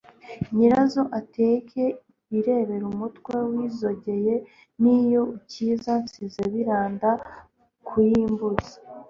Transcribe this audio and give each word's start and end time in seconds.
Nyirazo 0.55 1.01
ateke 1.19 1.83
yirebereUmutwe 2.31 3.33
w' 3.51 3.57
Izogeye 3.67 4.35
ni 4.81 4.97
yo 5.11 5.21
ukizaNsize 5.37 6.41
biranda 6.53 7.09
ku 7.87 7.93
y' 8.09 8.17
imbuzi 8.25 8.75